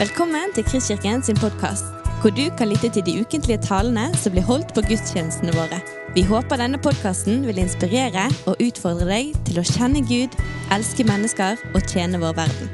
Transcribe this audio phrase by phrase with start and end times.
[0.00, 1.90] Velkommen til Kristkirken sin podkast,
[2.22, 5.76] hvor du kan lytte til de ukentlige talene som blir holdt på gudstjenestene våre.
[6.16, 10.38] Vi håper denne podkasten vil inspirere og utfordre deg til å kjenne Gud,
[10.72, 12.72] elske mennesker og tjene vår verden.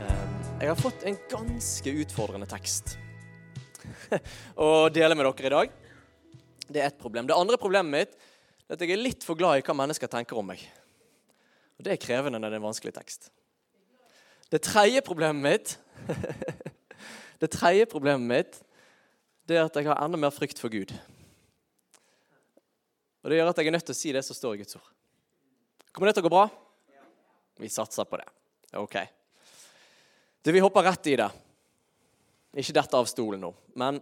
[0.00, 0.24] Eh,
[0.62, 2.96] Jeg har fått en ganske utfordrende tekst
[4.56, 5.78] å dele med dere i dag.
[6.64, 7.28] Det er ett problem.
[7.28, 8.16] Det andre problemet mitt
[8.64, 10.64] er at jeg er litt for glad i hva mennesker tenker om meg.
[11.76, 13.35] Og Det er krevende når det er en vanskelig tekst.
[14.50, 15.78] Det tredje problemet mitt
[17.42, 18.62] Det tredje problemet mitt
[19.46, 20.90] det er at jeg har enda mer frykt for Gud.
[23.22, 24.78] Og Det gjør at jeg er nødt til å si det som står i Guds
[24.78, 24.88] ord.
[25.94, 26.48] Kommer det til å gå bra?
[27.62, 28.26] Vi satser på det.
[28.74, 28.96] Ok.
[30.42, 31.28] Du, Vi hopper rett i det.
[32.58, 33.52] Ikke dette av stolen nå.
[33.78, 34.00] Men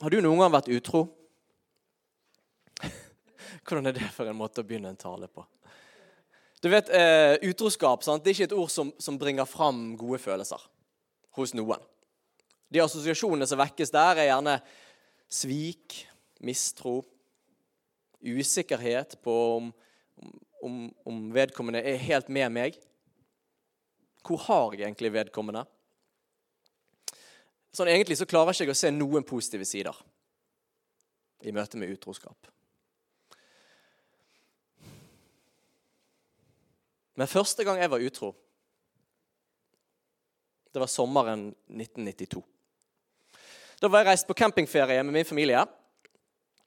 [0.00, 1.02] har du noen gang vært utro?
[3.66, 5.46] Hvordan er det for en måte å begynne en tale på?
[6.66, 8.24] Du vet, eh, Utroskap sant?
[8.24, 10.64] Det er ikke et ord som, som bringer fram gode følelser
[11.38, 11.84] hos noen.
[12.74, 14.54] De assosiasjonene som vekkes der, er gjerne
[15.30, 15.94] svik,
[16.42, 16.96] mistro,
[18.18, 19.70] usikkerhet på om,
[20.66, 22.80] om, om vedkommende er helt med meg.
[24.26, 25.62] Hvor har jeg egentlig vedkommende?
[27.70, 30.02] Sånn Egentlig så klarer ikke å se noen positive sider
[31.46, 32.55] i møte med utroskap.
[37.16, 38.34] Men første gang jeg var utro,
[40.72, 42.42] det var sommeren 1992.
[43.80, 45.62] Da var jeg reist på campingferie med min familie.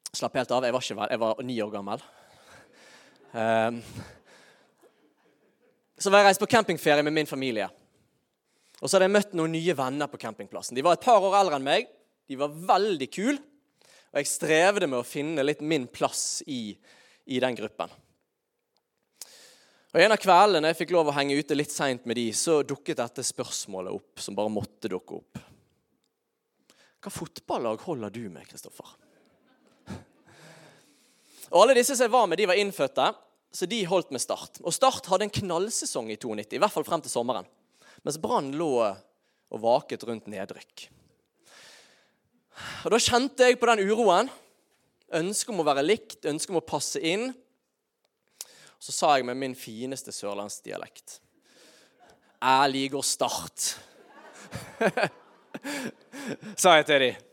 [0.09, 0.65] Slapp helt av.
[0.65, 2.01] Jeg var, ikke, jeg var ni år gammel.
[3.29, 3.77] Um,
[6.01, 7.69] så var jeg reist på campingferie med min familie.
[8.79, 10.77] Og så hadde jeg møtt noen nye venner på campingplassen.
[10.77, 11.89] De var et par år eldre enn meg.
[12.29, 13.37] De var veldig kule.
[14.09, 16.73] Og jeg strevde med å finne litt min plass i,
[17.29, 17.93] i den gruppen.
[19.89, 22.59] Og En av kveldene jeg fikk lov å henge ute litt seint med de, så
[22.61, 25.39] dukket dette spørsmålet opp, som bare måtte dukke opp.
[26.99, 28.91] Hva fotballag holder du med, Kristoffer?
[31.49, 33.07] Og Alle disse som jeg var med, de var innfødte,
[33.49, 34.59] så de holdt med Start.
[34.61, 37.47] Og Start hadde en knallsesong i 92, i hvert fall frem til sommeren.
[38.05, 40.85] Mens Brann lå og vaket rundt nedrykk.
[42.85, 44.29] Og Da kjente jeg på den uroen.
[45.17, 47.31] Ønsket om å være likt, ønsket om å passe inn.
[48.79, 51.19] Så sa jeg med min fineste sørlandsdialekt
[52.39, 53.73] Jeg liker Start.
[56.61, 57.25] sa jeg til dem.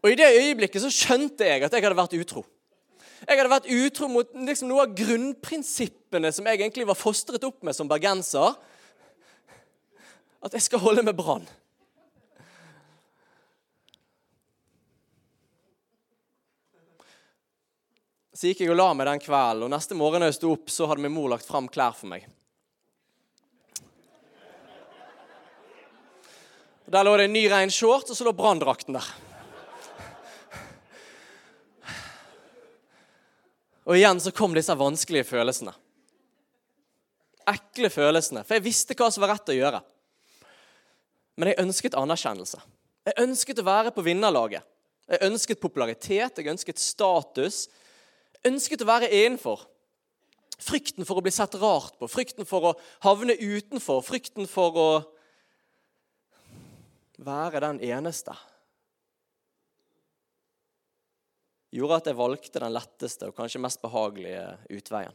[0.00, 2.42] Og I det øyeblikket så skjønte jeg at jeg hadde vært utro.
[3.20, 7.60] Jeg hadde vært utro mot liksom, noe av grunnprinsippene som jeg egentlig var fostret opp
[7.66, 8.56] med som bergenser.
[10.40, 11.44] At jeg skal holde med Brann.
[18.40, 20.70] Så gikk jeg og la meg den kvelden, og neste morgen da jeg sto opp,
[20.72, 22.22] så hadde min mor lagt fram klær for meg.
[26.86, 29.10] Og Der lå det en ny rein shorts, og så lå branndrakten der.
[33.84, 35.76] Og igjen så kom disse vanskelige følelsene.
[37.52, 38.46] Ekle følelsene.
[38.48, 39.82] For jeg visste hva som var rett å gjøre.
[41.36, 42.64] Men jeg ønsket anerkjennelse.
[43.04, 44.64] Jeg ønsket å være på vinnerlaget.
[45.12, 47.66] Jeg ønsket popularitet, jeg ønsket status.
[48.48, 49.66] Ønsket å være innenfor.
[50.60, 54.88] Frykten for å bli sett rart på, frykten for å havne utenfor, frykten for å
[57.20, 58.36] være den eneste
[61.70, 64.44] gjorde at jeg valgte den letteste og kanskje mest behagelige
[64.76, 65.14] utveien.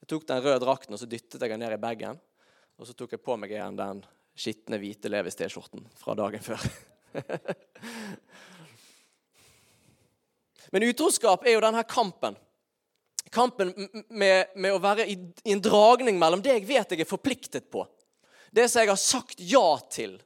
[0.00, 2.20] Jeg tok den røde drakten og så dyttet jeg den ned i bagen.
[2.80, 4.02] Og så tok jeg på meg igjen den
[4.34, 6.64] skitne, hvite Levis T-skjorten fra dagen før.
[10.74, 12.34] Men utroskap er jo denne kampen.
[13.30, 13.70] Kampen
[14.10, 15.14] med, med å være i,
[15.46, 17.84] i en dragning mellom det jeg vet jeg er forpliktet på,
[18.54, 20.16] det som jeg har sagt ja til,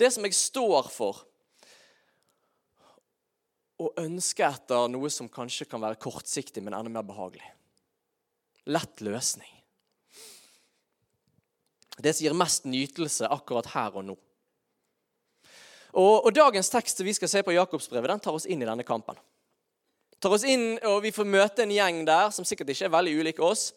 [0.00, 1.20] det som jeg står for,
[3.80, 7.46] og ønske etter noe som kanskje kan være kortsiktig, men enda mer behagelig.
[8.72, 9.52] Lett løsning.
[12.00, 14.16] Det som gir mest nytelse akkurat her og nå.
[15.90, 18.84] Og, og Dagens tekst vi skal se på Jakobsbrevet, den tar oss inn i denne
[18.88, 19.16] kampen.
[20.20, 23.14] Tar oss inn, og Vi får møte en gjeng der som sikkert ikke er veldig
[23.22, 23.70] ulike oss.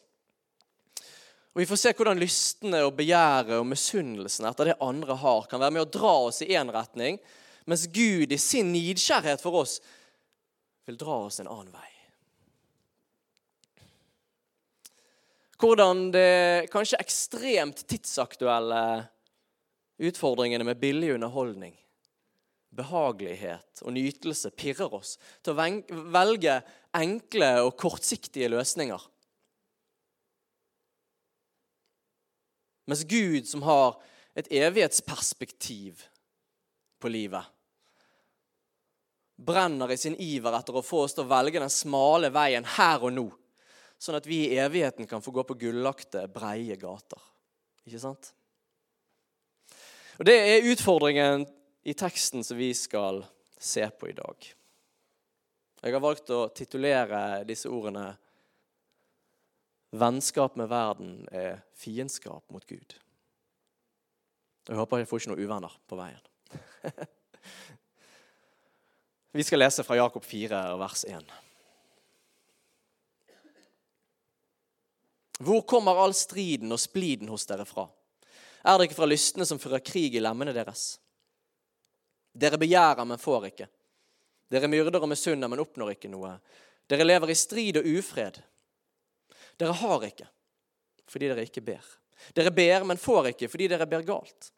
[1.53, 5.61] Og Vi får se hvordan lystene og begjæret og misunnelsen etter det andre har, kan
[5.61, 7.19] være med å dra oss i én retning,
[7.69, 9.77] mens Gud i sin nidkjærhet for oss
[10.83, 11.89] vil dra oss en annen vei.
[15.63, 18.83] Hvordan det kanskje ekstremt tidsaktuelle
[20.03, 21.77] utfordringene med billig underholdning,
[22.75, 26.59] behagelighet og nytelse pirrer oss til å velge
[26.97, 29.09] enkle og kortsiktige løsninger.
[32.89, 33.95] Mens Gud, som har
[34.35, 36.03] et evighetsperspektiv
[36.99, 37.45] på livet,
[39.43, 43.03] brenner i sin iver etter å få oss til å velge den smale veien her
[43.03, 43.25] og nå,
[43.99, 47.21] sånn at vi i evigheten kan få gå på gullagte, breie gater.
[47.87, 48.33] Ikke sant?
[50.19, 51.47] Og Det er utfordringen
[51.83, 53.25] i teksten som vi skal
[53.57, 54.53] se på i dag.
[55.83, 58.13] Jeg har valgt å titulere disse ordene
[59.93, 62.95] 'Vennskap med verden er fiendskap mot Gud'.
[64.67, 66.23] Jeg håper jeg får ikke noen uvenner på veien.
[69.37, 71.31] Vi skal lese fra Jakob 4, vers 1.
[75.43, 77.87] Hvor kommer all striden og spliden hos dere fra?
[78.63, 81.02] Er det ikke fra lystne som fører krig i lemmene deres?
[82.33, 83.67] Dere begjærer, men får ikke.
[84.53, 86.35] Dere myrder og misunner, men oppnår ikke noe.
[86.89, 88.41] Dere lever i strid og ufred.
[89.57, 90.29] Dere har ikke
[91.13, 91.85] fordi dere ikke ber.
[92.33, 94.49] Dere ber, men får ikke fordi dere ber galt.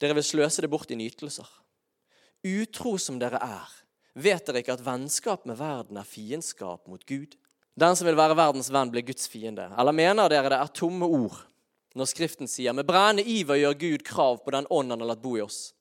[0.00, 1.48] Dere vil sløse det bort i nytelser.
[2.48, 3.74] Utro som dere er,
[4.18, 7.36] vet dere ikke at vennskap med verden er fiendskap mot Gud?
[7.78, 9.68] Den som vil være verdens venn, blir Guds fiende.
[9.78, 11.38] Eller mener dere det er tomme ord
[11.92, 15.20] når Skriften sier med brennende iver gjør Gud krav på den ånd han har latt
[15.24, 15.74] bo i oss?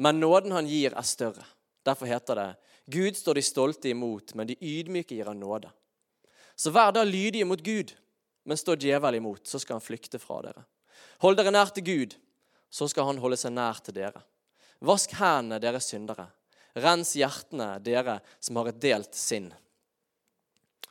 [0.00, 1.44] Men nåden han gir, er større.
[1.84, 2.48] Derfor heter det
[2.90, 5.68] Gud står de stolte imot, men de ydmyke gir han nåde.
[6.56, 7.92] Så vær da lydige mot Gud,
[8.48, 10.64] men stå djevel imot, så skal han flykte fra dere.
[11.22, 12.16] Hold dere nær til Gud,
[12.72, 14.24] så skal han holde seg nær til dere.
[14.80, 16.30] Vask hendene, dere syndere.
[16.80, 19.50] Rens hjertene, dere som har et delt sinn.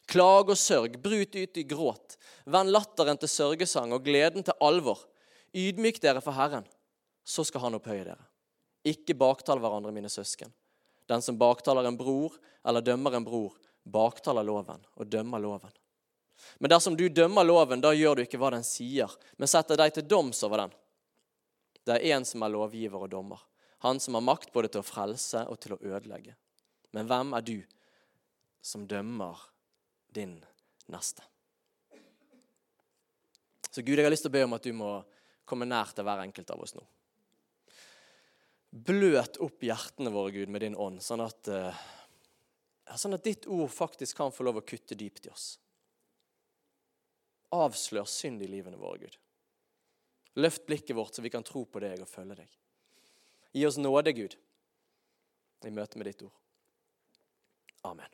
[0.09, 2.17] Klag og sørg, brut ut i gråt.
[2.45, 5.01] Vend latteren til sørgesang og gleden til alvor.
[5.57, 6.67] Ydmyk dere for Herren,
[7.25, 8.28] så skal Han opphøye dere.
[8.89, 10.51] Ikke baktal hverandre, mine søsken.
[11.09, 15.73] Den som baktaler en bror eller dømmer en bror, baktaler loven og dømmer loven.
[16.57, 19.95] Men dersom du dømmer loven, da gjør du ikke hva den sier, men setter deg
[19.95, 20.75] til doms over den.
[21.83, 23.41] Det er én som er lovgiver og dommer,
[23.83, 26.35] han som har makt både til å frelse og til å ødelegge.
[26.95, 27.57] Men hvem er du
[28.61, 29.41] som dømmer
[30.13, 30.37] din
[30.91, 31.25] neste?
[33.69, 34.93] Så Gud, jeg har lyst til å be om at du må
[35.49, 36.85] komme nær til hver enkelt av oss nå.
[38.69, 41.79] Bløt opp hjertene våre, Gud, med din ånd, sånn at, uh,
[42.93, 45.47] sånn at ditt ord faktisk kan få lov å kutte dypt i oss.
[47.55, 49.17] Avslør synd i livene våre, Gud.
[50.37, 52.53] Løft blikket vårt, så vi kan tro på deg og følge deg.
[53.57, 54.37] Gi oss nåde, Gud,
[55.65, 56.35] i møte med ditt ord.
[57.89, 58.13] Amen.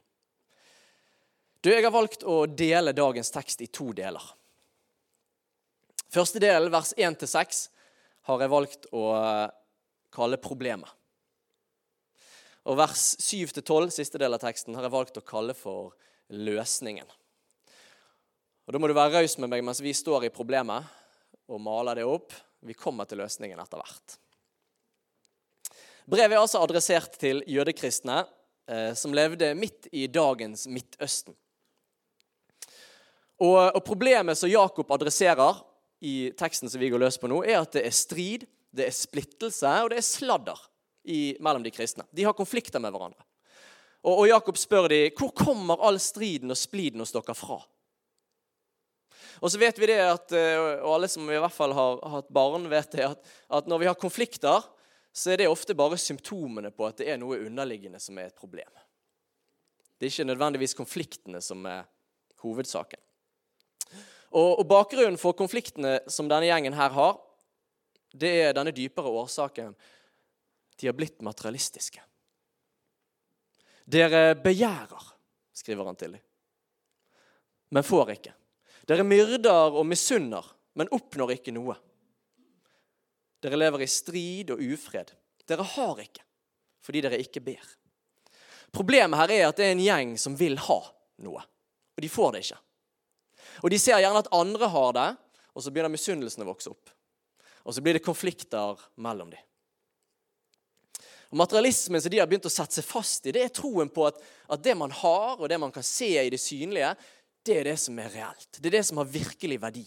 [1.60, 4.24] Du, Jeg har valgt å dele dagens tekst i to deler.
[6.14, 7.62] Første delen, vers 1-6,
[8.30, 9.04] har jeg valgt å
[10.16, 10.90] kalle problemet.
[12.66, 15.94] Og vers 7-12, siste del av teksten, har jeg valgt å kalle for
[16.34, 17.06] løsningen.
[18.66, 20.88] Og Da må du være raus med meg mens vi står i problemet
[21.46, 22.34] og maler det opp.
[22.66, 24.16] Vi kommer til løsningen etter hvert.
[26.10, 28.24] Brevet er altså adressert til jødekristne
[28.70, 31.38] eh, som levde midt i dagens Midtøsten.
[33.42, 35.62] Og, og Problemet som Jakob adresserer
[36.06, 38.46] i teksten som vi går løs på nå, er at det er strid,
[38.76, 40.60] det er splittelse og det er sladder
[41.06, 42.06] i, mellom de kristne.
[42.12, 43.24] De har konflikter med hverandre.
[44.06, 47.60] Og, og Jakob spør de, hvor kommer all striden og spliden hos dere fra?
[49.44, 52.30] Og så vet vi det at, eh, og alle som i hvert fall har hatt
[52.34, 54.64] barn, vet det, at, at når vi har konflikter,
[55.16, 58.40] så er det ofte bare symptomene på at det er noe underliggende som er et
[58.40, 58.72] problem.
[59.96, 61.86] Det er ikke nødvendigvis konfliktene som er
[62.44, 63.00] hovedsaken.
[64.36, 67.16] Og, og Bakgrunnen for konfliktene som denne gjengen her har,
[68.16, 69.76] det er denne dypere årsaken.
[70.76, 72.02] De har blitt materialistiske.
[73.86, 75.12] Dere begjærer,
[75.54, 76.24] skriver han til dem,
[77.76, 78.34] men får ikke.
[78.88, 80.46] Dere myrder og misunner,
[80.78, 81.76] men oppnår ikke noe.
[83.42, 85.12] Dere lever i strid og ufred.
[85.46, 86.24] Dere har ikke,
[86.86, 87.66] fordi dere ikke ber.
[88.74, 90.80] Problemet her er at det er en gjeng som vil ha
[91.26, 91.44] noe,
[91.96, 92.62] og de får det ikke.
[93.64, 95.10] Og De ser gjerne at andre har det,
[95.56, 96.90] og så begynner misunnelsen å vokse opp.
[97.66, 99.42] Og så blir det konflikter mellom dem.
[101.34, 104.06] Og Materialismen som de har begynt å sette seg fast i, det er troen på
[104.08, 104.20] at,
[104.54, 106.94] at det man har, og det man kan se i det synlige,
[107.46, 108.60] det er det som er reelt.
[108.60, 109.86] Det er det som har virkelig verdi.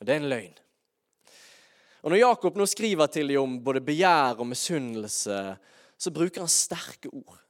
[0.00, 0.58] Og det er en løgn.
[2.00, 5.40] Og Når Jakob nå skriver til dem om både begjær og misunnelse,
[6.00, 7.40] så bruker han sterke ord.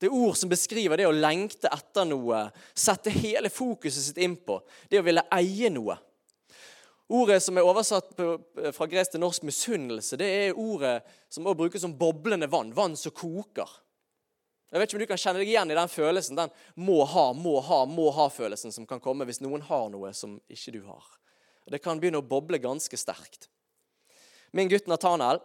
[0.00, 4.34] Det er ord som beskriver det å lengte etter noe, sette hele fokuset sitt inn
[4.34, 4.56] på,
[4.90, 5.94] det å ville eie noe.
[7.12, 8.14] Ordet som er oversatt
[8.72, 12.70] fra gresk til norsk misunnelse, det er ordet som også brukes som boblende vann.
[12.72, 13.68] Vann som koker.
[14.72, 17.26] Jeg vet ikke om du kan kjenne deg igjen i den følelsen, den må ha,
[17.36, 21.04] må ha, må ha-følelsen som kan komme hvis noen har noe som ikke du har.
[21.68, 23.50] Det kan begynne å boble ganske sterkt.
[24.56, 25.42] Min gutt Nathanael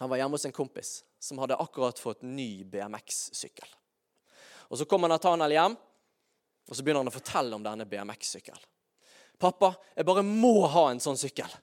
[0.00, 3.68] han var hjemme hos en kompis som hadde akkurat fått ny BMX-sykkel.
[4.72, 5.76] Og Så kommer Nathanael hjem,
[6.68, 8.64] og så begynner han å fortelle om denne BMX-sykkelen.
[9.42, 11.58] 'Pappa, jeg bare må ha en sånn sykkel.'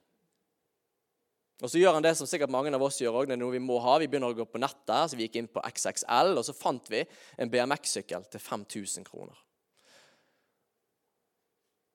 [1.59, 3.31] Og så gjør han det som sikkert mange av oss gjør òg.
[3.51, 3.98] Vi må ha.
[4.00, 6.88] Vi begynner å gå på nettet, så vi gikk inn på XXL, og så fant
[6.88, 7.01] vi
[7.38, 9.36] en BMX-sykkel til 5000 kroner.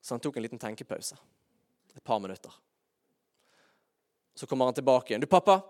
[0.05, 1.17] Så han tok en liten tenkepause.
[1.95, 2.51] Et par minutter.
[4.35, 5.21] Så kommer han tilbake igjen.
[5.21, 5.63] 'Du, pappa.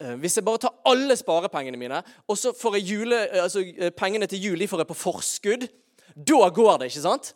[0.00, 3.60] eh, Hvis jeg bare tar alle sparepengene mine, og så får jeg jule, eh, altså,
[3.60, 5.68] eh, pengene til jul de får jeg på forskudd,
[6.16, 7.34] da går det, ikke sant?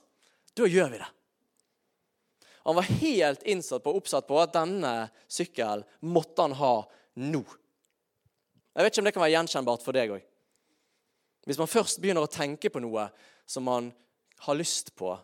[0.57, 1.07] Da gjør vi det.
[2.67, 6.75] Han var helt innsatt på, oppsatt på at denne sykkelen måtte han ha
[7.21, 7.41] nå.
[8.77, 10.27] Jeg vet ikke om det kan være gjenkjennbart for deg òg.
[11.49, 13.09] Hvis man først begynner å tenke på noe
[13.49, 13.89] som man
[14.45, 15.15] har lyst på,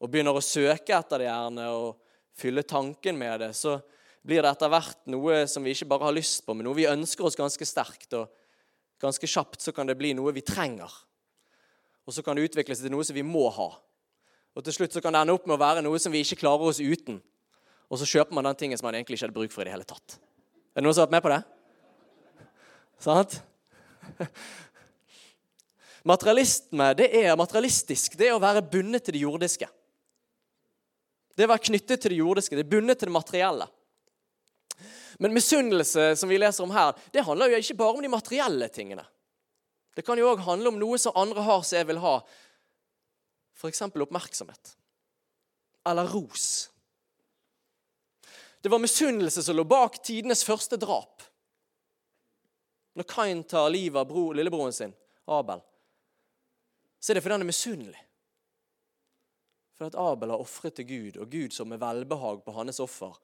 [0.00, 2.00] og begynner å søke etter det gjerne og
[2.34, 3.78] fylle tanken med det, så
[4.24, 6.88] blir det etter hvert noe som vi ikke bare har lyst på, men noe vi
[6.88, 8.16] ønsker oss ganske sterkt.
[8.16, 8.28] Og
[9.00, 10.90] ganske kjapt så kan det bli noe vi trenger.
[12.04, 13.68] Og så kan det utvikle seg til noe som vi må ha.
[14.54, 16.40] Og til slutt så kan det ende opp med å være noe som vi ikke
[16.44, 17.18] klarer oss uten.
[17.90, 19.74] Og så kjøper man den tingen som man egentlig ikke hadde bruk for i det
[19.74, 20.18] hele tatt.
[20.74, 21.40] Er det noen som har vært med på det?
[23.04, 23.38] Sant?
[26.10, 28.18] Materialisme, det er materialistisk.
[28.20, 29.68] Det er å være bundet til det jordiske.
[31.34, 32.58] Det er å være knyttet til det jordiske.
[32.58, 33.66] Det er bundet til det materielle.
[35.22, 38.68] Men misunnelse, som vi leser om her, det handler jo ikke bare om de materielle
[38.74, 39.04] tingene.
[39.94, 42.16] Det kan jo òg handle om noe som andre har som jeg vil ha.
[43.64, 43.82] F.eks.
[43.82, 44.76] oppmerksomhet.
[45.88, 46.70] Eller ros.
[48.60, 51.22] Det var misunnelse som lå bak tidenes første drap.
[52.94, 54.92] Når Kain tar livet av bro, lillebroren sin,
[55.26, 55.60] Abel,
[57.00, 58.02] så er det fordi han er misunnelig.
[59.74, 63.16] For at Abel har ofret til Gud, og Gud som med velbehag på hans offer.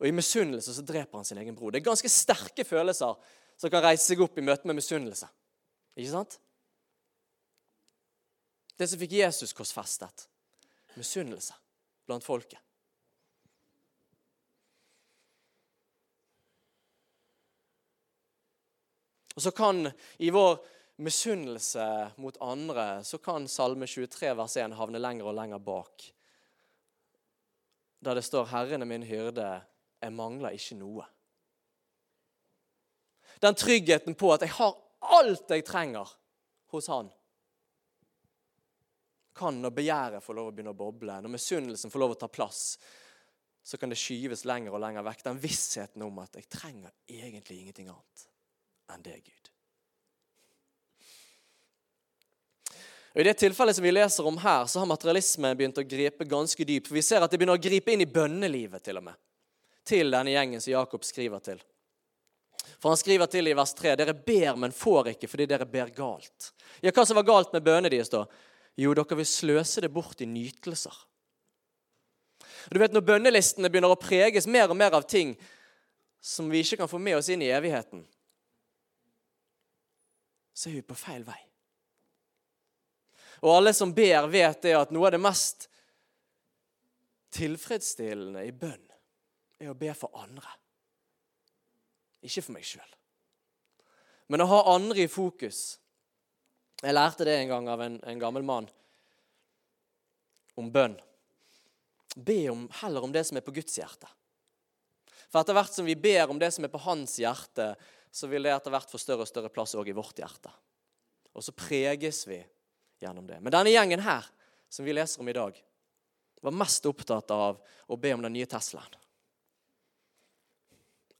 [0.00, 1.70] Og I misunnelse så dreper han sin egen bror.
[1.70, 3.18] Det er ganske sterke følelser
[3.60, 5.28] som kan reise seg opp i møte med misunnelse.
[5.98, 6.38] Ikke sant?
[8.80, 10.22] Det som fikk Jesus korsfestet.
[10.96, 11.52] Misunnelse
[12.08, 12.56] blant folket.
[19.36, 20.56] Og så kan i vår
[21.04, 21.84] misunnelse
[22.20, 26.08] mot andre, så kan Salme 23 vers 1 havne lenger og lenger bak.
[28.00, 29.62] Der det står 'Herren er min hyrde,
[30.02, 31.06] jeg mangler ikke noe'.
[33.42, 36.16] Den tryggheten på at jeg har alt jeg trenger
[36.66, 37.12] hos Han.
[39.40, 42.28] Kan når begjæret får lov å begynne å boble, når misunnelsen får lov å ta
[42.28, 42.74] plass,
[43.64, 45.22] så kan det skyves lenger og lenger vekk.
[45.24, 48.26] Den vissheten om at jeg trenger egentlig ingenting annet
[48.90, 49.50] enn det, Gud.
[53.10, 56.26] Og I det tilfellet som vi leser om her, så har materialismen begynt å gripe
[56.28, 56.90] ganske dypt.
[56.90, 59.18] For Vi ser at det begynner å gripe inn i bønnelivet til og med.
[59.86, 61.62] Til denne gjengen som Jakob skriver til.
[62.78, 65.90] For han skriver til i vers 3.: Dere ber, men får ikke fordi dere ber
[65.96, 66.52] galt.
[66.80, 68.24] Ja, Hva som var galt med bønnene deres da?
[68.80, 70.94] Jo, dere vil sløse det bort i nytelser.
[72.68, 75.34] Og du vet, Når bønnelistene begynner å preges mer og mer av ting
[76.20, 78.04] som vi ikke kan få med oss inn i evigheten,
[80.52, 81.38] så er vi på feil vei.
[83.40, 85.70] Og alle som ber, vet det at noe av det mest
[87.32, 88.84] tilfredsstillende i bønn
[89.60, 90.50] er å be for andre.
[92.26, 92.96] Ikke for meg sjøl.
[94.28, 95.78] Men å ha andre i fokus.
[96.80, 98.68] Jeg lærte det en gang av en, en gammel mann
[100.60, 100.96] om bønn.
[102.16, 104.08] Be om, heller om det som er på Guds hjerte.
[105.30, 107.74] For etter hvert som vi ber om det som er på hans hjerte,
[108.10, 110.50] så vil det etter hvert få større og større plass òg i vårt hjerte.
[111.36, 112.40] Og så preges vi
[113.00, 113.38] gjennom det.
[113.38, 114.26] Men denne gjengen her,
[114.70, 115.54] som vi leser om i dag,
[116.40, 118.96] var mest opptatt av å be om den nye Teslaen.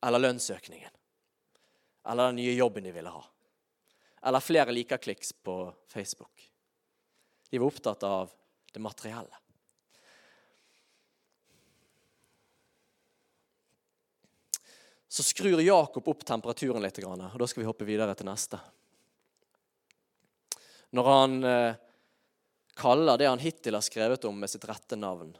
[0.02, 0.96] Eller lønnsøkningen.
[2.08, 3.22] Eller den nye jobben de ville ha.
[4.22, 6.52] Eller flere likerkliks på Facebook.
[7.50, 8.32] De var opptatt av
[8.72, 9.36] det materielle.
[15.08, 18.60] Så skrur Jakob opp temperaturen litt, og da skal vi hoppe videre til neste.
[20.94, 21.80] Når han eh,
[22.78, 25.32] kaller det han hittil har skrevet om, med sitt rette navn.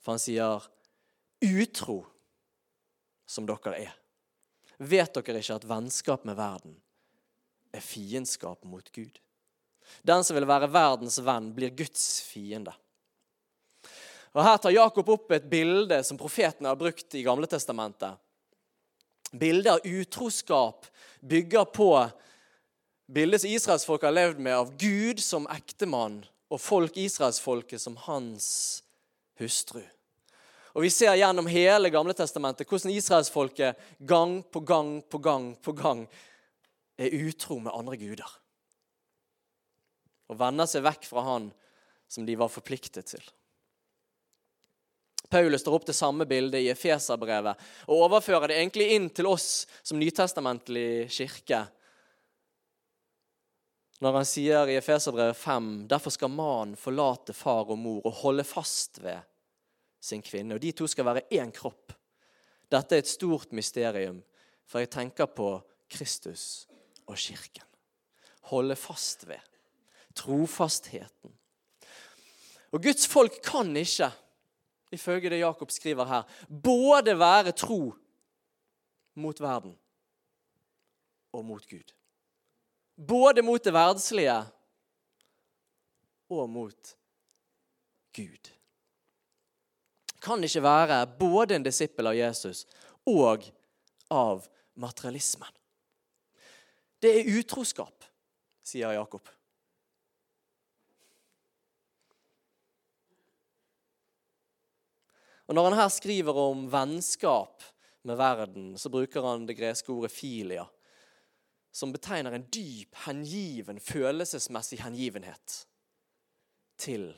[0.00, 0.64] For han sier
[1.44, 1.98] 'utro
[3.26, 4.00] som dere er'.
[4.78, 6.80] Vet dere ikke at vennskap med verden
[7.74, 9.18] er fiendskap mot Gud?
[10.02, 12.72] Den som vil være verdens venn, blir Guds fiende.
[14.34, 18.18] Og Her tar Jakob opp et bilde som profetene har brukt i Gamle Testamentet.
[19.34, 20.86] Bildet av utroskap
[21.20, 21.90] bygger på
[23.06, 28.46] Bildet som israelsfolket har levd med av Gud som ektemann og folk israelsfolket som hans
[29.40, 29.82] hustru.
[30.74, 35.74] Og Vi ser gjennom hele Gamle testamentet hvordan israelsfolket gang på gang på gang på
[35.78, 36.06] gang
[36.96, 38.30] er utro med andre guder.
[40.30, 41.50] Og vender seg vekk fra han
[42.08, 43.24] som de var forpliktet til.
[45.30, 49.64] Paulus tar opp det samme bildet i Efeserbrevet og overfører det egentlig inn til oss
[49.82, 51.64] som nytestamentlig kirke.
[54.04, 58.44] Når han sier i Efeserbrevet 5.: Derfor skal mannen forlate far og mor og holde
[58.44, 59.24] fast ved
[60.00, 60.54] sin kvinne.
[60.54, 61.94] Og de to skal være én kropp.
[62.70, 64.20] Dette er et stort mysterium,
[64.66, 65.56] for jeg tenker på
[65.88, 66.66] Kristus
[67.06, 67.64] og kirken.
[68.50, 69.40] Holde fast ved.
[70.14, 71.32] Trofastheten.
[72.72, 74.10] Og Guds folk kan ikke
[74.94, 76.22] ifølge det Jakob skriver her,
[76.62, 77.94] både være tro
[79.14, 79.76] mot verden
[81.32, 81.94] og mot Gud.
[83.08, 84.36] Både mot det verdslige
[86.30, 86.94] og mot
[88.16, 88.50] Gud.
[90.22, 92.64] Kan ikke være både en disippel av Jesus
[93.06, 93.44] og
[94.10, 95.50] av materialismen.
[97.02, 98.04] Det er utroskap,
[98.64, 99.28] sier Jakob.
[105.44, 107.62] Og Når han her skriver om vennskap
[108.08, 110.64] med verden, så bruker han det greske ordet filia,
[111.74, 115.64] som betegner en dyp, hengiven, følelsesmessig hengivenhet
[116.78, 117.10] til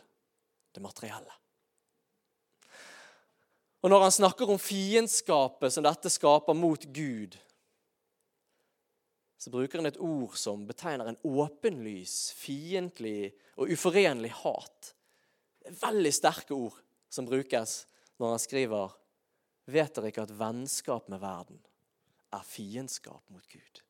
[0.75, 1.33] det materielle.
[3.83, 7.37] Og Når han snakker om fiendskapet som dette skaper mot Gud,
[9.47, 14.89] så bruker han et ord som betegner en åpenlys, fiendtlig og uforenlig hat.
[15.71, 16.75] Veldig sterke ord
[17.07, 17.87] som brukes
[18.19, 18.97] når han skriver
[19.71, 21.63] Vet dere ikke at vennskap med verden
[22.35, 23.83] er fiendskap mot Gud?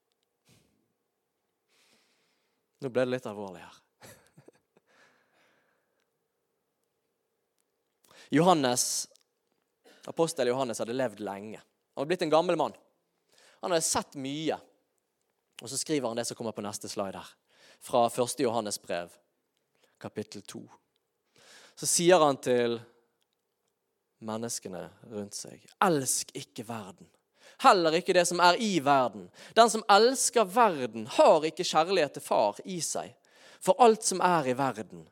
[2.84, 3.80] Nå ble det litt alvorlig her.
[8.42, 9.08] Johannes,
[10.04, 11.64] Apostel Johannes hadde levd lenge.
[11.96, 12.76] Han var blitt en gammel mann.
[13.64, 14.60] Han hadde sett mye.
[15.62, 17.30] Og så skriver han det som kommer på neste slide her,
[17.80, 18.40] fra 1.
[18.40, 19.12] Johannes brev,
[20.00, 20.62] kapittel 2.
[21.76, 22.78] Så sier han til
[24.24, 25.64] menneskene rundt seg.
[25.84, 27.08] Elsk ikke verden.
[27.62, 29.28] Heller ikke det som er i verden.
[29.56, 33.14] Den som elsker verden, har ikke kjærlighet til far i seg.
[33.60, 35.06] For alt som er i verden,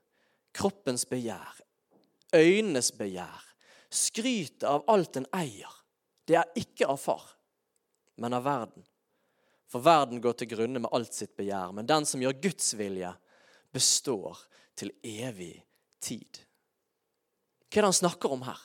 [0.55, 1.63] kroppens begjær,
[2.37, 3.41] øynenes begjær,
[3.89, 5.73] skrytet av alt en eier,
[6.29, 7.25] det er ikke av far,
[8.21, 8.85] men av verden.
[9.75, 13.09] For verden går til grunne med alt sitt begjær, men den som gjør Guds vilje,
[13.75, 14.39] består
[14.79, 15.57] til evig
[15.99, 16.39] tid.
[17.67, 18.61] Hva er det han snakker om her?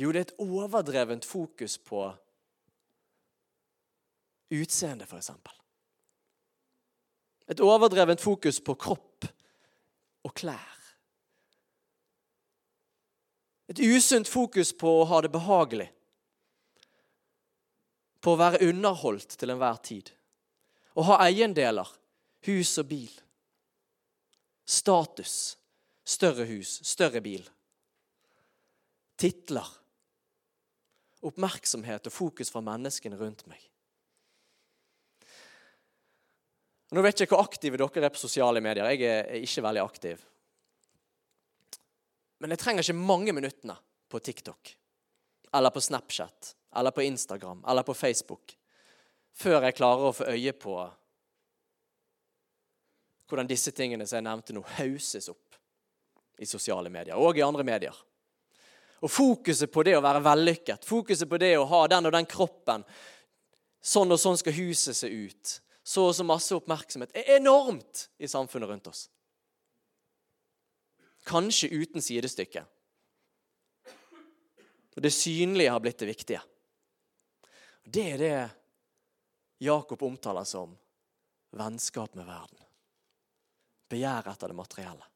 [0.00, 2.02] Jo, det er et overdrevent fokus på
[4.58, 5.30] utseende, f.eks.
[7.54, 9.30] Et overdrevent fokus på kropp
[10.26, 10.82] og klær.
[13.70, 15.92] Et usunt fokus på å ha det behagelig.
[18.20, 20.10] På å være underholdt til enhver tid.
[20.98, 21.88] Å ha eiendeler,
[22.48, 23.12] hus og bil.
[24.68, 25.34] Status,
[26.04, 27.44] større hus, større bil.
[29.20, 29.76] Titler
[31.26, 33.60] oppmerksomhet og fokus fra menneskene rundt meg.
[36.90, 38.88] Nå vet jeg ikke hvor aktive dere er på sosiale medier.
[38.90, 40.22] Jeg er ikke veldig aktiv.
[42.40, 43.76] Men jeg trenger ikke mange minuttene
[44.10, 44.72] på TikTok
[45.54, 48.56] eller på Snapchat eller på Instagram eller på Facebook
[49.40, 50.74] før jeg klarer å få øye på
[53.30, 55.58] hvordan disse tingene som jeg nevnte nå, hauses opp
[56.40, 57.94] i sosiale medier og i andre medier.
[59.00, 62.28] Og fokuset på det å være vellykket, fokuset på det å ha den og den
[62.28, 62.84] kroppen
[63.80, 65.52] Sånn og sånn skal huset se ut.
[65.80, 69.06] Så og så masse oppmerksomhet er enormt i samfunnet rundt oss.
[71.24, 72.66] Kanskje uten sidestykke.
[74.96, 76.42] Og det synlige har blitt det viktige.
[77.84, 78.48] Det er det
[79.58, 80.76] Jakob omtaler som
[81.50, 82.58] vennskap med verden.
[83.90, 85.06] Begjær etter det materielle.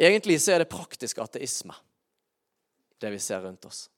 [0.00, 1.74] Egentlig så er det praktisk ateisme,
[2.98, 3.88] det vi ser rundt oss.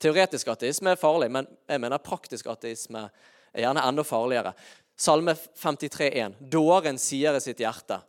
[0.00, 3.08] Teoretisk ateisme er farlig, men jeg mener praktisk ateisme
[3.52, 4.52] er gjerne enda farligere.
[4.96, 8.00] Salme 53,1.: Dåren sier i sitt hjerte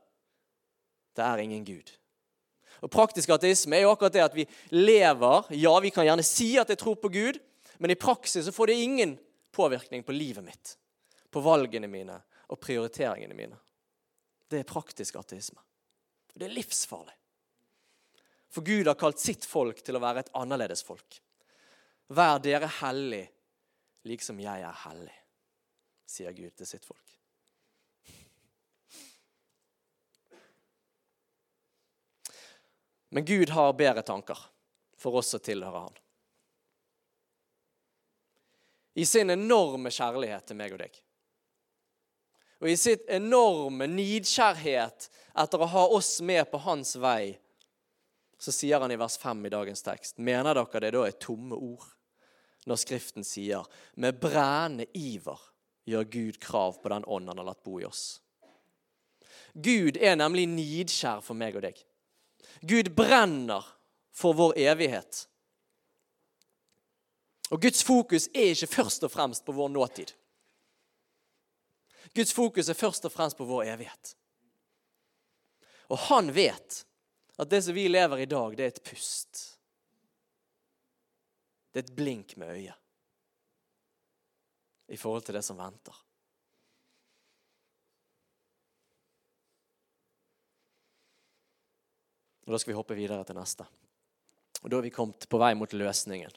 [1.17, 1.89] det er ingen Gud.
[2.85, 6.53] Og Praktisk ateisme er jo akkurat det at vi lever Ja, vi kan gjerne si
[6.61, 7.39] at jeg tror på Gud,
[7.77, 9.15] men i praksis så får det ingen
[9.53, 10.73] påvirkning på livet mitt,
[11.31, 13.57] på valgene mine og prioriteringene mine.
[14.47, 15.59] Det er praktisk ateisme.
[16.33, 17.15] Det er livsfarlig.
[18.53, 21.19] For Gud har kalt sitt folk til å være et annerledes folk.
[22.13, 23.25] Vær dere hellig,
[24.07, 25.17] liksom jeg er hellig,
[26.07, 27.16] sier Gud til sitt folk.
[33.17, 34.37] Men Gud har bedre tanker
[34.97, 35.95] for oss som tilhører Han.
[38.93, 40.99] I sin enorme kjærlighet til meg og deg.
[42.61, 47.33] Og i sitt enorme nidkjærhet etter å ha oss med på hans vei,
[48.37, 51.57] så sier han i vers 5 i dagens tekst Mener dere det da er tomme
[51.57, 51.89] ord
[52.69, 53.65] når Skriften sier
[53.97, 55.41] med brennende iver
[55.89, 58.21] gjør Gud krav på den ånd han har latt bo i oss?
[59.57, 61.86] Gud er nemlig nidkjær for meg og deg.
[62.61, 63.65] Gud brenner
[64.11, 65.27] for vår evighet.
[67.49, 70.11] Og Guds fokus er ikke først og fremst på vår nåtid.
[72.15, 74.15] Guds fokus er først og fremst på vår evighet.
[75.87, 76.83] Og han vet
[77.37, 79.43] at det som vi lever i dag, det er et pust.
[81.71, 82.83] Det er et blink med øyet
[84.87, 86.06] i forhold til det som venter.
[92.47, 93.67] Og Da skal vi hoppe videre til neste.
[94.63, 96.31] Og Da er vi kommet på vei mot løsningen.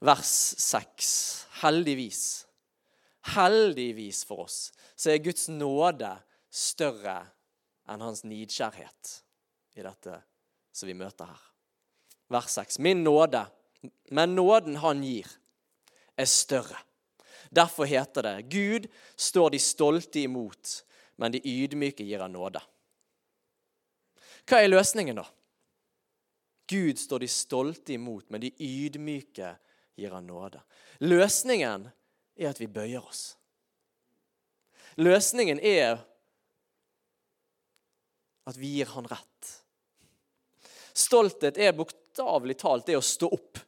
[0.00, 1.46] Vers 6.
[1.62, 2.44] Heldigvis,
[3.32, 6.10] heldigvis for oss, så er Guds nåde
[6.52, 7.22] større
[7.88, 9.12] enn hans nidkjærhet
[9.78, 10.18] i dette
[10.76, 11.42] som vi møter her.
[12.28, 12.78] Vers 6.
[12.84, 13.46] Min nåde,
[14.10, 15.30] men nåden han gir,
[16.16, 16.82] er større.
[17.54, 20.82] Derfor heter det Gud står de stolte imot,
[21.16, 22.60] men de ydmyke gir han nåde.
[24.46, 25.26] Hva er løsningen, da?
[26.70, 29.52] Gud står de stolte imot, men de ydmyke
[29.98, 30.60] gir han nåde.
[31.02, 31.88] Løsningen
[32.36, 33.36] er at vi bøyer oss.
[34.98, 35.98] Løsningen er
[38.46, 39.52] at vi gir han rett.
[40.96, 43.60] Stolthet er bokstavelig talt det å stå opp.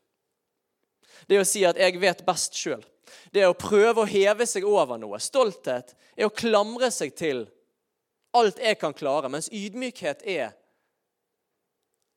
[1.29, 2.87] Det å si at 'jeg vet best sjøl'.
[3.33, 5.19] Det å prøve å heve seg over noe.
[5.19, 7.47] Stolthet er å klamre seg til
[8.33, 10.55] alt jeg kan klare, mens ydmykhet er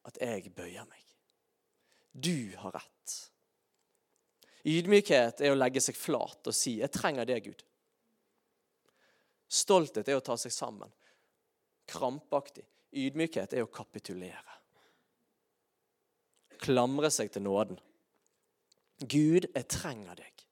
[0.07, 1.03] at jeg bøyer meg.
[2.11, 3.17] Du har rett.
[4.67, 7.63] Ydmykhet er å legge seg flat og si 'Jeg trenger det, Gud'.
[9.47, 10.91] Stolthet er å ta seg sammen.
[11.87, 12.63] Krampaktig.
[12.93, 14.59] Ydmykhet er å kapitulere.
[16.59, 17.79] Klamre seg til nåden.
[18.99, 20.45] Gud, jeg trenger deg.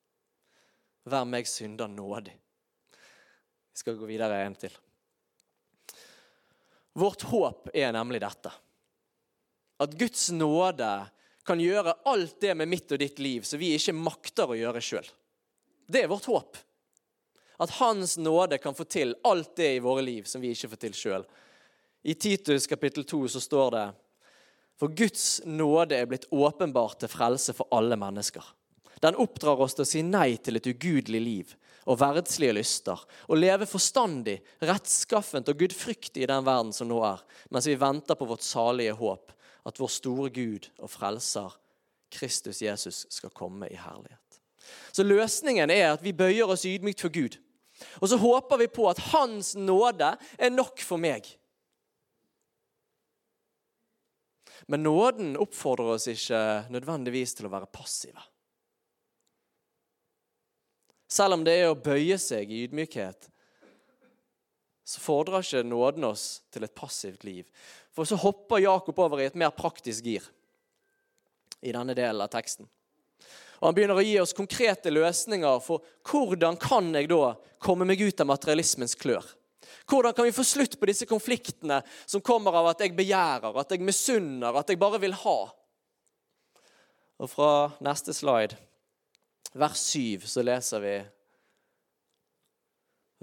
[1.06, 2.34] Vær meg synder nådig.
[3.72, 4.74] Vi skal gå videre en til.
[6.94, 8.52] Vårt håp er nemlig dette
[9.80, 10.90] at Guds nåde
[11.48, 14.82] kan gjøre alt det med mitt og ditt liv som vi ikke makter å gjøre
[14.84, 15.08] sjøl.
[15.90, 16.60] Det er vårt håp.
[17.60, 20.82] At Hans nåde kan få til alt det i våre liv som vi ikke får
[20.84, 21.26] til sjøl.
[22.04, 23.88] I Titus kapittel 2 så står det
[24.80, 28.44] For Guds nåde er blitt åpenbart til frelse for alle mennesker.
[29.00, 31.58] Den oppdrar oss til å si nei til et ugudelig liv
[31.90, 33.00] og verdslige lyster,
[33.32, 38.20] og leve forstandig, rettskaffent og gudfryktig i den verden som nå er, mens vi venter
[38.20, 39.32] på vårt salige håp,
[39.66, 41.56] at vår store Gud og frelser,
[42.12, 44.40] Kristus Jesus, skal komme i herlighet.
[44.92, 47.38] Så løsningen er at vi bøyer oss ydmykt for Gud.
[48.02, 51.28] Og så håper vi på at Hans nåde er nok for meg.
[54.70, 58.22] Men nåden oppfordrer oss ikke nødvendigvis til å være passive.
[61.10, 63.30] Selv om det er å bøye seg i ydmykhet,
[64.90, 67.50] så fordrer ikke nåden oss til et passivt liv.
[68.00, 70.24] For så hopper Jakob over i et mer praktisk gir
[71.60, 72.64] i denne delen av teksten.
[73.60, 78.00] Og Han begynner å gi oss konkrete løsninger for hvordan kan jeg da komme meg
[78.00, 79.26] ut av materialismens klør.
[79.84, 83.76] Hvordan kan vi få slutt på disse konfliktene som kommer av at jeg begjærer, at
[83.76, 85.38] jeg misunner, at jeg bare vil ha?
[87.20, 87.52] Og Fra
[87.84, 88.56] neste slide,
[89.52, 90.96] vers 7, så leser vi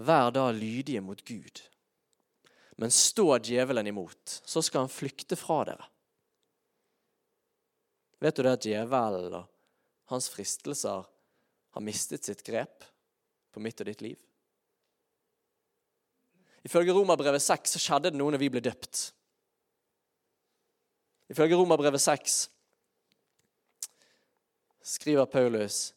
[0.05, 1.65] Vær da lydige mot Gud.
[2.77, 5.87] Men stå djevelen imot, så skal han flykte fra dere.
[8.21, 9.49] Vet du det at djevelen og
[10.13, 11.05] hans fristelser
[11.77, 12.85] har mistet sitt grep
[13.53, 14.17] på mitt og ditt liv?
[16.67, 19.11] Ifølge Romerbrevet 6 så skjedde det noe når vi ble døpt.
[21.31, 22.39] Ifølge Romerbrevet 6
[24.87, 25.93] skriver Paulus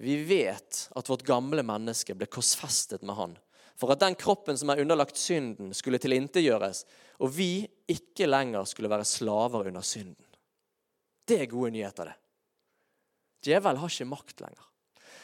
[0.00, 3.34] vi vet at vårt gamle menneske ble korsfestet med Han,
[3.80, 6.82] for at den kroppen som er underlagt synden, skulle tilintetgjøres,
[7.24, 10.26] og vi ikke lenger skulle være slaver under synden.
[11.24, 12.16] Det er gode nyheter, det.
[13.46, 14.66] Djevel har ikke makt lenger.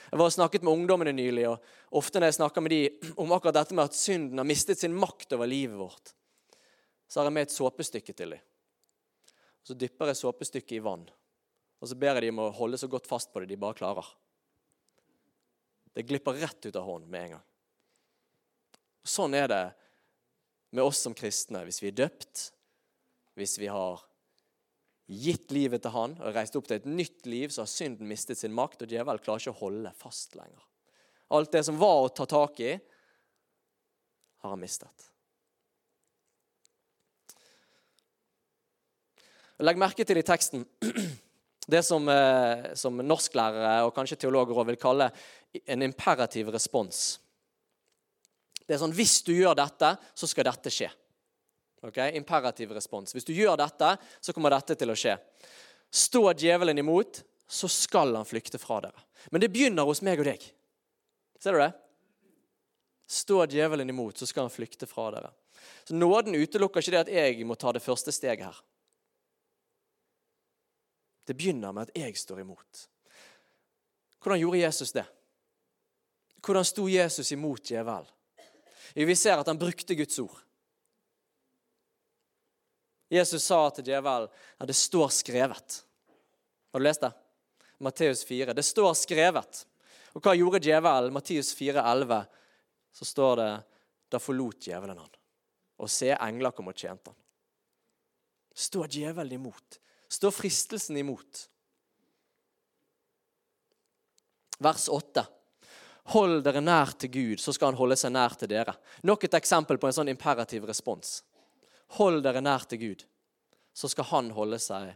[0.07, 3.35] Jeg var og snakket med ungdommene nylig, og ofte når jeg snakker med dem om
[3.37, 6.15] akkurat dette med at synden har mistet sin makt over livet vårt,
[7.07, 8.47] så har jeg med et såpestykke til dem.
[9.67, 11.05] Så dypper jeg såpestykket i vann,
[11.83, 13.77] og så ber jeg dem om å holde så godt fast på det de bare
[13.77, 14.09] klarer.
[15.93, 17.45] Det glipper rett ut av hånden med en gang.
[19.07, 19.65] Sånn er det
[20.75, 22.51] med oss som kristne hvis vi er døpt,
[23.39, 24.03] hvis vi har
[25.07, 28.41] gitt livet til Han og reist opp til et nytt liv, så har synden mistet
[28.41, 30.65] sin makt, og djevelen klarer ikke å holde fast lenger.
[31.37, 32.73] Alt det som var å ta tak i,
[34.43, 35.11] har han mistet.
[39.65, 40.67] Legg merke til i teksten
[41.73, 45.09] det som, eh, som norsklærere og kanskje teologer vil kalle
[45.65, 47.17] en imperativ respons.
[48.67, 50.91] Det er sånn Hvis du gjør dette, så skal dette skje.
[51.87, 52.01] Ok?
[52.19, 53.15] Imperativ respons.
[53.15, 55.17] Hvis du gjør dette, så kommer dette til å skje.
[55.93, 59.05] Stå djevelen imot, så skal han flykte fra dere.
[59.31, 60.43] Men det begynner hos meg og deg.
[61.39, 61.73] Ser du det?
[63.07, 65.31] Stå djevelen imot, så skal han flykte fra dere.
[65.87, 68.59] Så Nåden utelukker ikke det at jeg må ta det første steget her.
[71.27, 72.87] Det begynner med at jeg står imot.
[74.23, 75.07] Hvordan gjorde Jesus det?
[76.43, 78.11] Hvordan sto Jesus imot djevelen?
[78.95, 80.39] Vi ser at han brukte Guds ord.
[83.11, 85.81] Jesus sa til djevelen at det står skrevet.
[86.73, 87.13] Har du lest det?
[87.79, 88.55] Matteus 4.
[88.57, 89.63] Det står skrevet.
[90.17, 91.15] Og hva gjorde djevelen?
[91.15, 92.23] Matteus 4, 11,
[92.93, 93.51] så står det
[94.13, 95.13] da forlot djevelen han.
[95.83, 97.19] Og se, engler kom og tjente han.
[98.57, 99.79] Står djevelen imot?
[100.09, 101.43] Står fristelsen imot?
[104.65, 105.27] Vers 8.
[106.15, 108.77] Hold dere nær til Gud, så skal han holde seg nær til dere.
[109.07, 111.19] Nok et eksempel på en sånn imperativ respons.
[111.99, 113.03] Hold dere nær til Gud,
[113.75, 114.93] så skal han holde seg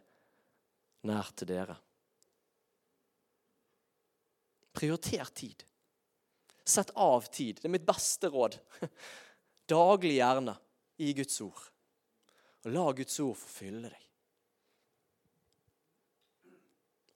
[1.10, 1.76] nær til dere.
[4.76, 5.64] Prioriter tid.
[6.64, 7.58] Sett av tid.
[7.58, 8.54] Det er mitt beste råd.
[9.70, 10.54] Daglig gjerne
[11.02, 11.64] i Guds ord.
[12.64, 14.06] Og la Guds ord få fylle deg.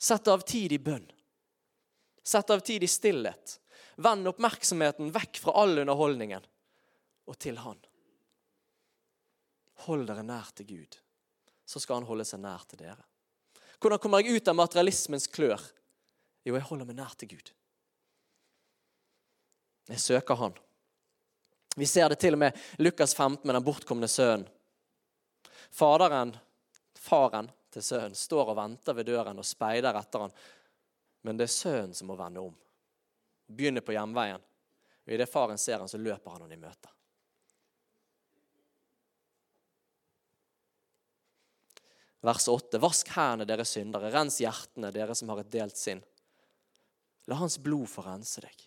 [0.04, 1.06] Sett av tid i bønn.
[2.24, 3.60] Sett av tid i stillhet.
[3.96, 6.46] Vend oppmerksomheten vekk fra all underholdningen
[7.30, 7.78] og til Han.
[9.86, 10.98] Hold dere nær til Gud,
[11.66, 13.02] så skal Han holde seg nær til dere.
[13.78, 15.60] Hvordan kommer jeg ut av materialismens klør?
[16.44, 17.50] Jo, jeg holder meg nær til Gud.
[19.90, 20.56] Jeg søker Han.
[21.76, 24.46] Vi ser det til og med Lukas 15 med den bortkomne sønnen.
[25.74, 26.30] Faderen,
[26.94, 30.34] faren til sønnen, står og venter ved døren og speider etter han.
[31.26, 32.54] Men det er sønnen som må vende om
[33.46, 34.42] begynner på hjemveien.
[35.04, 36.90] Og Idet faren ser han, så løper han han i møte.
[42.24, 44.08] Vers 8.: Vask hendene, dere syndere.
[44.12, 46.00] Rens hjertene, dere som har et delt sinn.
[47.28, 48.64] La hans blod få rense deg.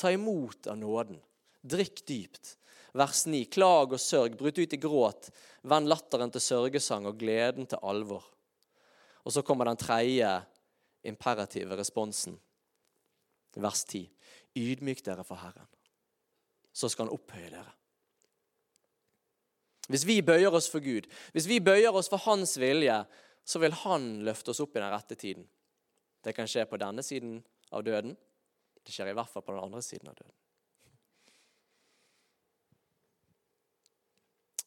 [0.00, 1.20] Ta imot av nåden.
[1.60, 2.54] Drikk dypt.
[2.96, 5.28] Vers 9.: Klag og sørg, bryt ut i gråt.
[5.60, 8.24] Vend latteren til sørgesang og gleden til alvor.
[9.24, 10.32] Og så kommer den tredje
[11.04, 12.38] imperative responsen
[13.62, 14.08] vers 10.
[14.54, 15.66] Ydmyk dere for Herren,
[16.72, 17.72] så skal Han opphøye dere.
[19.90, 23.02] Hvis vi bøyer oss for Gud, hvis vi bøyer oss for Hans vilje,
[23.44, 25.44] så vil Han løfte oss opp i den rette tiden.
[26.24, 27.36] Det kan skje på denne siden
[27.74, 28.14] av døden.
[28.84, 30.32] Det skjer i hvert fall på den andre siden av døden.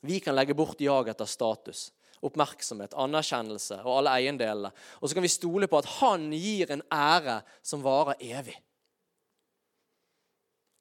[0.06, 1.88] Vi kan legge bort jag etter status,
[2.22, 4.70] oppmerksomhet, anerkjennelse og alle eiendelene.
[5.02, 8.60] Og så kan vi stole på at Han gir en ære som varer evig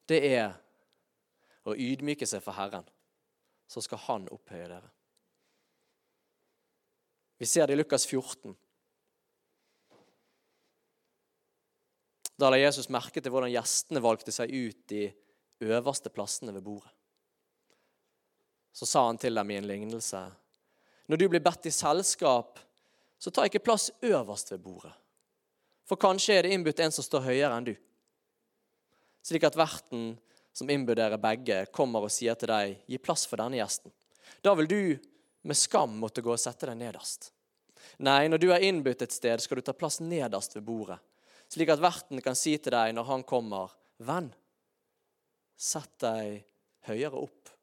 [0.07, 0.53] det er
[1.67, 2.85] å ydmyke seg for Herren.
[3.67, 4.89] Så skal Han opphøye dere.
[7.37, 8.55] Vi ser det i Lukas 14.
[12.37, 15.07] Da la Jesus merke til hvordan gjestene valgte seg ut de
[15.65, 16.93] øverste plassene ved bordet.
[18.77, 20.21] Så sa han til dem i en lignelse.:
[21.07, 22.59] Når du blir bedt i selskap,
[23.17, 24.93] så ta ikke plass øverst ved bordet.
[25.85, 27.75] For kanskje er det innbudt en som står høyere enn du
[29.27, 30.13] slik at verten
[30.55, 33.93] som innbyr dere begge, kommer og sier til deg, 'Gi plass for denne gjesten'.
[34.41, 34.81] Da vil du
[35.43, 37.31] med skam måtte gå og sette deg nederst.
[37.99, 40.97] Nei, når du er innbudt et sted, skal du ta plass nederst ved bordet,
[41.49, 44.33] slik at verten kan si til deg når han kommer, 'Venn,
[45.55, 46.43] sett deg
[46.87, 47.53] høyere opp'.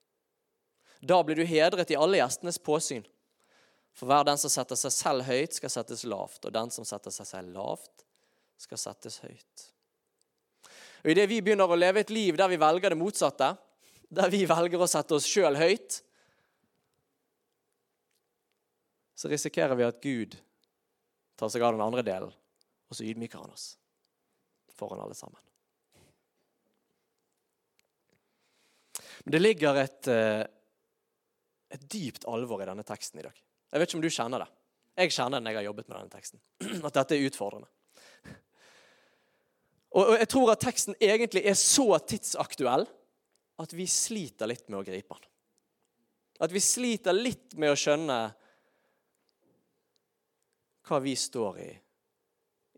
[1.02, 3.04] Da blir du hedret i alle gjestenes påsyn.
[3.92, 7.10] For hver den som setter seg selv høyt, skal settes lavt, og den som setter
[7.10, 8.04] seg selv lavt,
[8.58, 9.73] skal settes høyt.
[11.04, 13.50] Og Idet vi begynner å leve et liv der vi velger det motsatte,
[14.08, 16.00] der vi velger å sette oss sjøl høyt,
[19.14, 20.36] så risikerer vi at Gud
[21.38, 22.32] tar seg av den andre delen,
[22.88, 23.74] og så ydmyker han oss
[24.74, 25.40] foran alle sammen.
[29.24, 30.42] Men det ligger et, eh,
[31.70, 33.36] et dypt alvor i denne teksten i dag.
[33.72, 34.50] Jeg vet ikke om du kjenner det.
[34.96, 36.40] Jeg kjenner det når jeg har jobbet med denne teksten.
[36.88, 37.70] At dette er utfordrende.
[39.94, 42.86] Og jeg tror at teksten egentlig er så tidsaktuell
[43.62, 45.30] at vi sliter litt med å gripe den.
[46.42, 48.18] At vi sliter litt med å skjønne
[50.84, 51.70] hva vi står i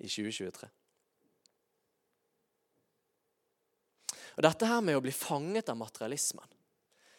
[0.04, 0.68] i 2023.
[4.36, 6.50] Og Dette her med å bli fanget av materialismen,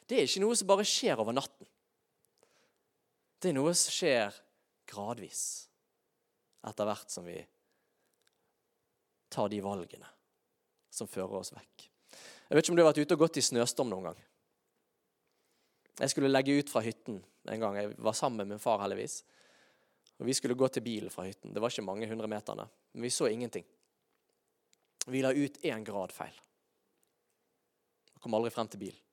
[0.05, 1.65] det er ikke noe som bare skjer over natten.
[3.41, 4.37] Det er noe som skjer
[4.87, 5.41] gradvis,
[6.69, 7.41] etter hvert som vi
[9.29, 10.09] tar de valgene
[10.93, 11.87] som fører oss vekk.
[12.47, 14.19] Jeg vet ikke om du har vært ute og gått i snøstorm noen gang.
[15.97, 17.19] Jeg skulle legge ut fra hytten
[17.51, 17.77] en gang.
[17.79, 19.23] Jeg var sammen med min far, heldigvis.
[20.17, 21.53] Og Vi skulle gå til bilen fra hytten.
[21.53, 22.67] Det var ikke mange hundre meterne.
[22.93, 23.65] Men vi så ingenting.
[25.07, 26.33] Vi la ut én grad feil.
[28.13, 29.03] Jeg kom aldri frem til bilen.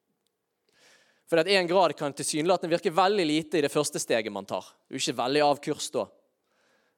[1.28, 4.66] For at én grad kan tilsynelatende virke veldig lite i det første steget man tar.
[4.88, 6.04] Du er ikke veldig av kurs da.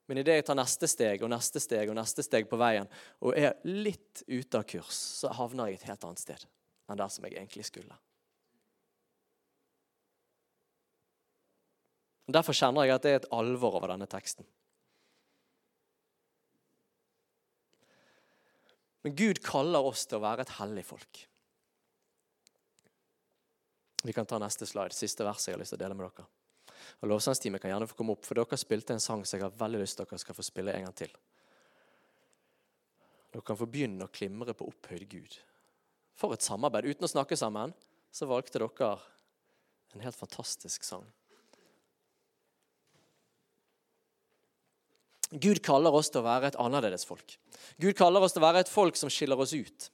[0.07, 2.87] Men idet jeg tar neste steg og neste steg og neste steg på veien
[3.21, 6.47] og er litt ute av kurs, så havner jeg et helt annet sted
[6.87, 7.97] enn der som jeg egentlig skulle.
[12.27, 14.47] Derfor kjenner jeg at det er et alvor over denne teksten.
[19.07, 21.21] Men Gud kaller oss til å være et hellig folk.
[24.07, 26.27] Vi kan ta neste slide, siste verset jeg har lyst til å dele med dere.
[27.03, 29.59] Og Lovsangsteamet kan gjerne få komme opp, for dere spilte en sang som jeg har
[29.59, 31.13] veldig lyst til dere skal få spille en gang til.
[33.35, 35.37] Dere kan få begynne å klimre på opphøyd Gud.
[36.17, 36.89] For et samarbeid.
[36.89, 37.75] Uten å snakke sammen
[38.15, 38.95] så valgte dere
[39.95, 41.05] en helt fantastisk sang.
[45.31, 47.35] Gud kaller oss til å være et annerledes folk.
[47.83, 49.91] Gud kaller oss til å være et folk som skiller oss ut.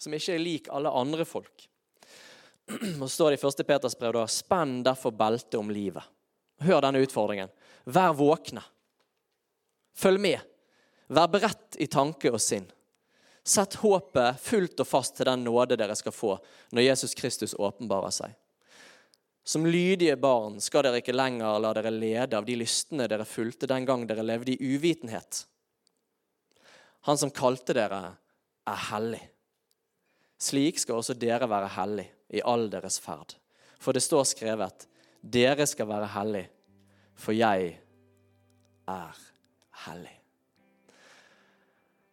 [0.00, 1.66] Som ikke er lik alle andre folk.
[3.02, 3.64] Og står det i 1.
[3.66, 6.06] Peters brev da, Spenn derfor beltet om livet.
[6.64, 7.50] Hør denne utfordringen.
[7.84, 8.62] Vær våkne.
[9.96, 10.38] Følg med.
[11.10, 12.68] Vær beredt i tanke og sinn.
[13.42, 16.36] Sett håpet fullt og fast til den nåde dere skal få
[16.76, 18.36] når Jesus Kristus åpenbarer seg.
[19.42, 23.66] Som lydige barn skal dere ikke lenger la dere lede av de lystne dere fulgte
[23.70, 25.46] den gang dere levde i uvitenhet.
[27.08, 28.02] Han som kalte dere,
[28.68, 29.22] er hellig.
[30.40, 33.32] Slik skal også dere være hellig i all deres ferd.
[33.80, 34.84] For det står skrevet,
[35.20, 36.44] dere skal være hellig,
[37.14, 37.74] for jeg
[38.88, 39.20] er
[39.84, 40.16] hellig.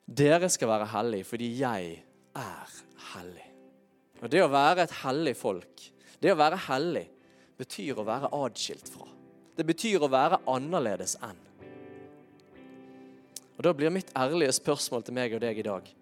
[0.07, 1.91] Dere skal være hellig fordi jeg
[2.35, 2.77] er
[3.13, 3.47] hellig.
[4.21, 5.83] Og Det å være et hellig folk,
[6.21, 7.05] det å være hellig,
[7.57, 9.07] betyr å være adskilt fra.
[9.57, 11.43] Det betyr å være annerledes enn.
[13.57, 15.93] Og Da blir mitt ærlige spørsmål til meg og deg i dag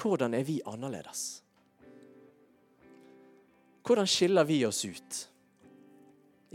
[0.00, 1.42] hvordan er vi annerledes?
[3.84, 5.18] Hvordan skiller vi oss ut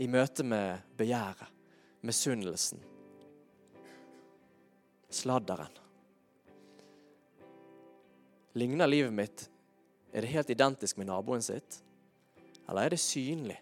[0.00, 1.48] i møte med begjæret,
[2.06, 2.80] misunnelsen,
[5.10, 5.76] sladderen?
[8.58, 9.48] Ligner livet mitt
[10.10, 11.76] Er det helt identisk med naboen sitt?
[12.66, 13.60] Eller er det synlig?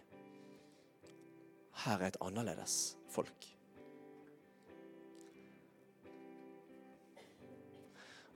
[1.83, 3.45] Her er et annerledes folk.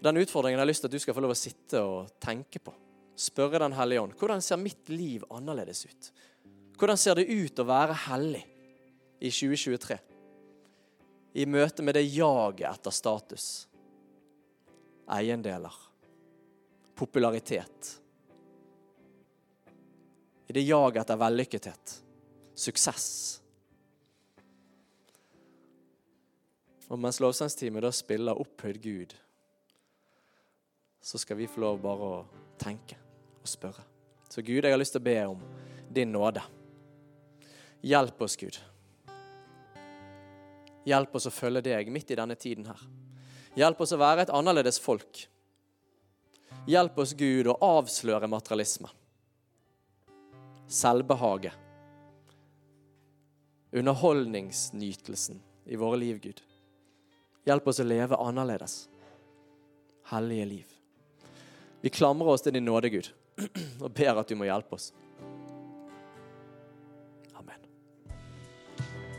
[0.04, 2.62] Den utfordringen jeg har lyst til at du skal få lov å sitte og tenke
[2.62, 2.76] på.
[3.18, 6.12] Spørre Den hellige ånd hvordan ser mitt liv annerledes ut?
[6.78, 8.44] Hvordan ser det ut å være hellig
[9.24, 9.98] i 2023?
[11.34, 13.48] I møte med det jaget etter status,
[15.10, 15.74] eiendeler,
[16.96, 17.98] popularitet
[20.48, 21.94] i det jaget etter vellykkethet,
[22.54, 23.08] suksess.
[26.92, 29.16] Og mens lovsangsteamet da spiller opphøyd Gud,
[31.02, 32.20] så skal vi få lov bare å
[32.62, 33.00] tenke
[33.40, 33.88] og spørre.
[34.30, 35.42] Så Gud, jeg har lyst til å be om
[35.94, 36.44] din nåde.
[37.84, 38.58] Hjelp oss, Gud.
[40.88, 42.82] Hjelp oss å følge deg midt i denne tiden her.
[43.60, 45.26] Hjelp oss å være et annerledes folk.
[46.70, 48.92] Hjelp oss, Gud, å avsløre materialisme
[50.74, 51.52] selvbehage,
[53.72, 56.42] underholdningsnytelsen i våre liv, Gud.
[57.46, 58.88] Hjelp oss å leve annerledes.
[60.10, 60.74] Hellige liv.
[61.82, 63.10] Vi klamrer oss til din nåde, Gud,
[63.84, 64.92] og ber at du må hjelpe oss.